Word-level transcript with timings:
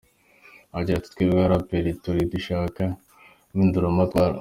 Agira 0.77 0.95
ati“Twebwe 0.97 1.35
aba 1.39 1.51
Raperi 1.53 1.91
turi 2.03 2.21
dushaka 2.33 2.81
impinduramatwara. 3.53 4.29